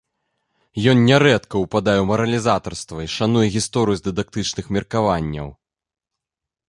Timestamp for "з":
4.01-4.07